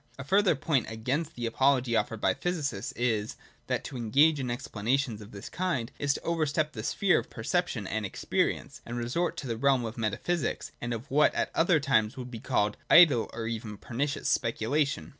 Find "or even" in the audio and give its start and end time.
13.31-13.77